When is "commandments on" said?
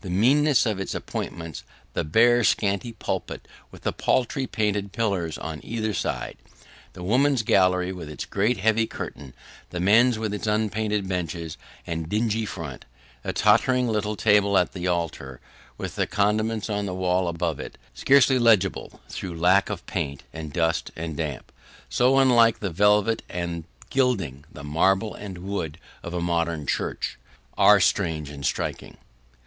16.06-16.86